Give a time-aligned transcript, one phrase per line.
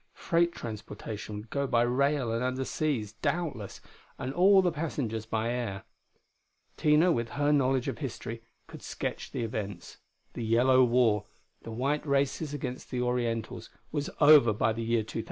[0.15, 3.81] Freight transportation would go by rail and underseas, doubtless,
[4.17, 5.83] and all the passengers by air....
[6.75, 9.97] Tina, with her knowledge of history, could sketch the events.
[10.33, 11.25] The Yellow War
[11.61, 15.19] the white races against the Orientals was over by the year 2000.